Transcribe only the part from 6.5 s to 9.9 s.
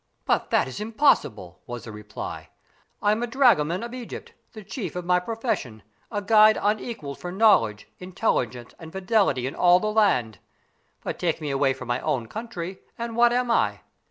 unequaled for knowledge, intelligence and fidelity in all